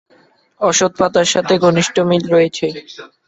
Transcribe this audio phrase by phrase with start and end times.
[0.61, 2.67] অশ্বত্থ পাতার সঙ্গে ঘনিষ্ঠ মিল রয়েছে।